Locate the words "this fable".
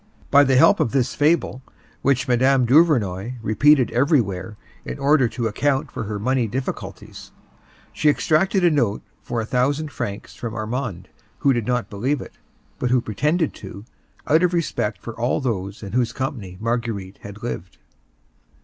0.93-1.61